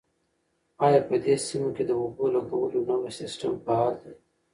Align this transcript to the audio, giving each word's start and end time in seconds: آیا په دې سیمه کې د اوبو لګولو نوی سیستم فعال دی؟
آیا 0.85 1.01
په 1.07 1.15
دې 1.23 1.35
سیمه 1.47 1.69
کې 1.75 1.83
د 1.87 1.91
اوبو 2.01 2.25
لګولو 2.35 2.79
نوی 2.89 3.11
سیستم 3.19 3.53
فعال 3.65 3.93
دی؟ 4.03 4.13